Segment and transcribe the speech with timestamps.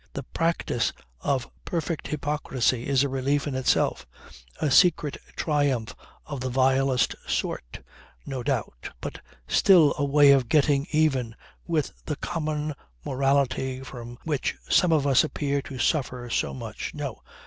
[0.13, 4.07] The practice of perfect hypocrisy is a relief in itself,
[4.59, 7.81] a secret triumph of the vilest sort,
[8.25, 11.35] no doubt, but still a way of getting even
[11.67, 12.73] with the common
[13.05, 16.95] morality from which some of us appear to suffer so much.
[16.95, 17.19] No!